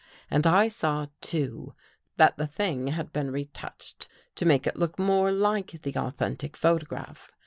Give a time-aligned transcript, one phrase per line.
[0.31, 1.75] And I saw, too,
[2.17, 7.29] that the thing had been retouched to make it look more like the authentic photograph.